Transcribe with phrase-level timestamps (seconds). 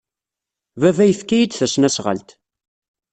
[0.81, 2.29] Baba yefka-iyi-d tasnasɣalt.